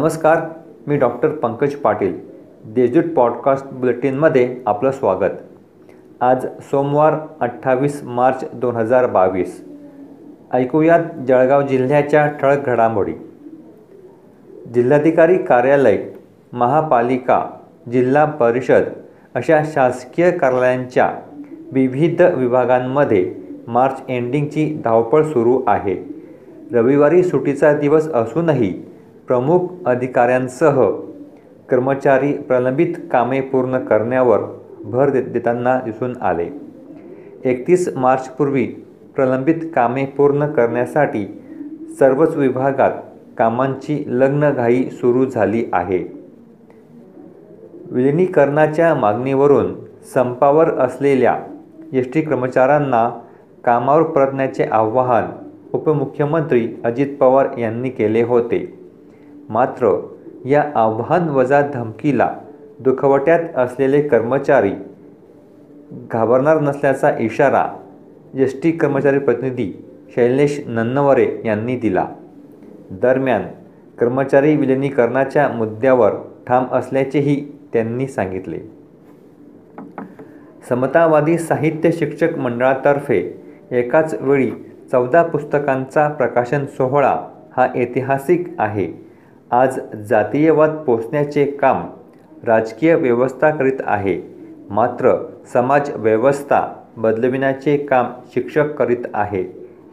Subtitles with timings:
[0.00, 0.38] नमस्कार
[0.86, 2.20] मी doctor Pankaj Patil.
[2.64, 5.30] Deshdoot podcast बुलेटिनमध्ये आपलं स्वागत.
[6.20, 9.64] आज सोमवार अठ्ठावीस मार्च दोन हजार बावीस.
[10.52, 13.12] ऐकूयात जळगाव जिल्ह्याच्या ठळक घडामोडी.
[14.74, 15.98] जिल्हाधिकारी कार्यालय
[16.52, 17.46] महापालिका
[17.92, 18.82] जिल्हा परिषद
[19.34, 21.12] अशा शासकीय कार्यालयांच्या
[21.72, 23.34] विविध विभागांमध्ये
[23.68, 26.24] मार्च एंडिंगची धावपळ सुरू आहे.
[26.72, 28.95] रविवारी सुटीचा दिवस असूनही
[29.26, 30.90] प्रमुख अधिकाऱ्यांसह
[31.68, 34.38] कर्मचारी प्रलंबित कामे पूर्ण करण्यावर
[34.84, 36.48] भर दे देताना दिसून आले.
[37.44, 38.66] एकतीस मार्चपूर्वी
[39.16, 41.42] प्रलंबित कामे पूर्ण करण्यासाठी
[41.98, 42.90] सर्वच विभागात
[43.38, 45.98] कामांची लग्नघाई सुरू झाली आहे.
[47.90, 49.74] विलिनीकरणाच्या मागणीवरून
[50.14, 51.38] संपावर असलेल्या
[51.92, 53.20] एस टी कर्मचाऱ्यांना
[53.64, 55.24] कामावर परतण्याचे आवाहन
[55.72, 58.85] उपमुख्यमंत्री अजित पवार यांनी केले होते.
[59.48, 60.08] मात्र
[60.44, 62.34] या आव्हान वजा धमकीला
[62.80, 64.72] दुखवट्यात असलेले कर्मचारी
[66.12, 67.66] घाबरणार नसल्याचा इशारा
[68.34, 69.72] एस टी कर्मचारी प्रतिनिधी
[70.16, 72.06] शैलेश नन्नवरे यांनी दिला.
[72.90, 73.42] दरम्यान
[73.98, 76.12] कर्मचारी विलिनीकरणाच्या मुद्द्यावर
[76.46, 78.58] ठाम असल्याचेही त्यांनी सांगितले.
[80.68, 84.50] समतावादी साहित्य शिक्षक मंडळातर्फे एकाच वेळी
[84.92, 87.16] चौदा पुस्तकांचा प्रकाशन सोहळा
[87.56, 89.05] हा ऐतिहासिक आहे.
[89.56, 91.86] आज जातीयवाद पोचण्याचे काम
[92.44, 94.20] राजकीय व्यवस्था करीत आहे.
[94.70, 95.12] मात्र
[95.52, 96.60] समाज व्यवस्था
[96.96, 99.42] बदलविण्याचे काम शिक्षक करीत आहे.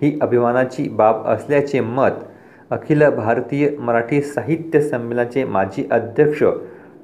[0.02, 2.24] ही अभिमानाची बाब असल्याचे मत
[2.70, 6.44] अखिल भारतीय मराठी साहित्य संमेलनाचे माजी अध्यक्ष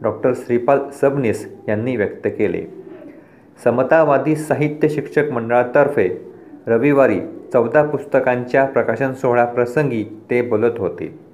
[0.01, 2.65] डॉक्टर श्रीपाल सबनीस यांनी व्यक्त केले.
[3.63, 6.09] समतावादी साहित्य शिक्षक मंडळातर्फे
[6.67, 7.19] रविवारी
[7.53, 11.28] चौदा पुस्तकांच्या प्रकाशन सोहळ्याप्रसंगी ते बोलत होते.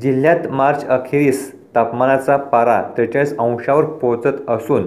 [0.00, 4.86] जिल्ह्यात मार्च अखेरीस तापमानाचा पारा त्रेचाळीस अंशावर पोहोचत असून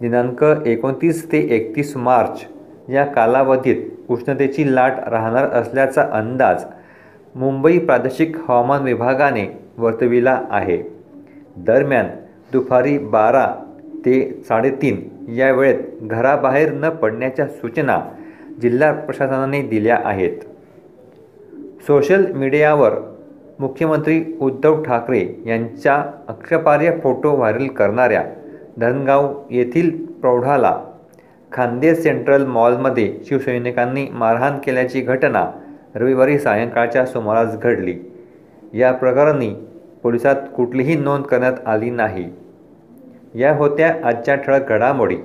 [0.00, 2.44] दिनांक एकोणतीस ते एकतीस मार्च
[2.88, 3.76] या कालावधीत
[4.08, 6.64] उष्णतेची लाट राहणार असल्याचा अंदाज
[7.34, 9.46] मुंबई प्रादेशिक हवामान विभागाने
[9.78, 10.78] वर्तविला आहे.
[11.56, 12.06] दरम्यान
[12.52, 13.46] दुपारी बारा
[14.04, 15.02] ते साडेतीन
[15.34, 18.00] या वेळेत घराबाहेर न पडण्याच्या सूचना
[18.62, 20.40] जिल्हा प्रशासनाने दिल्या आहेत.
[21.86, 22.92] सोशल मीडियावर
[23.58, 28.24] मुख्यमंत्री उद्धव ठाकरे यांच्या अक्षपार्य फोटो व्हायरल करणाऱ्या
[28.78, 30.84] धनगाव येथील प्रौढाला
[31.52, 35.50] खांदे सेंट्रल मॉलमध्ये शिवसैनिकांनी मारहाण केल्याची घटना
[35.94, 37.94] रविवारी सायंकाळच्या सुमारास घडली.
[38.74, 39.54] या प्रकरणी
[40.02, 42.30] पोलिसात कुठलीही नोंद करण्यात आली नाही.
[43.34, 45.16] या होत्या आजच्या ठळक घडामोडी.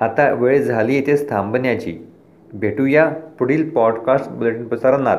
[0.00, 1.98] आता वेळ झाली येथे थांबण्याची.
[2.52, 5.18] भेटूया पुढील पॉडकास्ट बुलेटिन प्रसारणात.